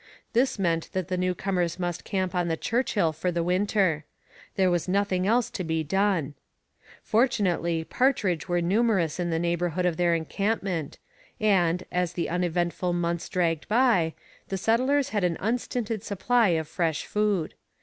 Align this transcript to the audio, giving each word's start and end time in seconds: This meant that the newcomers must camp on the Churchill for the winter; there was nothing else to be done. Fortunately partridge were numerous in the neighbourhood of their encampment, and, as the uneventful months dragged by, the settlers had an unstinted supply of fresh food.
This 0.33 0.57
meant 0.57 0.89
that 0.93 1.09
the 1.09 1.15
newcomers 1.15 1.77
must 1.77 2.03
camp 2.05 2.33
on 2.33 2.47
the 2.47 2.57
Churchill 2.57 3.13
for 3.13 3.31
the 3.31 3.43
winter; 3.43 4.03
there 4.55 4.71
was 4.71 4.87
nothing 4.87 5.27
else 5.27 5.51
to 5.51 5.63
be 5.63 5.83
done. 5.83 6.33
Fortunately 7.03 7.83
partridge 7.83 8.49
were 8.49 8.61
numerous 8.61 9.19
in 9.19 9.29
the 9.29 9.37
neighbourhood 9.37 9.85
of 9.85 9.97
their 9.97 10.15
encampment, 10.15 10.97
and, 11.39 11.83
as 11.91 12.13
the 12.13 12.29
uneventful 12.29 12.93
months 12.93 13.29
dragged 13.29 13.67
by, 13.67 14.15
the 14.47 14.57
settlers 14.57 15.09
had 15.09 15.23
an 15.23 15.37
unstinted 15.39 16.03
supply 16.03 16.47
of 16.47 16.67
fresh 16.67 17.05
food. 17.05 17.53